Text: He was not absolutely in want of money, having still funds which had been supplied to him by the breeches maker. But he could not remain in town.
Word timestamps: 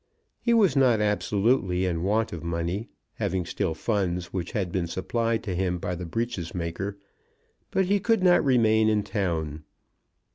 He 0.41 0.51
was 0.51 0.75
not 0.75 0.99
absolutely 0.99 1.85
in 1.85 2.01
want 2.01 2.33
of 2.33 2.43
money, 2.43 2.89
having 3.17 3.45
still 3.45 3.75
funds 3.75 4.33
which 4.33 4.53
had 4.53 4.71
been 4.71 4.87
supplied 4.87 5.43
to 5.43 5.53
him 5.53 5.77
by 5.77 5.93
the 5.93 6.07
breeches 6.07 6.55
maker. 6.55 6.97
But 7.69 7.85
he 7.85 7.99
could 7.99 8.23
not 8.23 8.43
remain 8.43 8.89
in 8.89 9.03
town. 9.03 9.63